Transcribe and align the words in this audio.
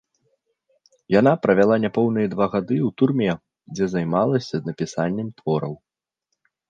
Яна 1.19 1.33
правяла 1.43 1.75
няпоўныя 1.83 2.31
два 2.33 2.47
гады 2.55 2.77
ў 2.77 2.89
турме, 3.01 3.31
дзе 3.75 3.85
займалася 3.95 4.55
напісаннем 4.71 5.27
твораў. 5.43 5.73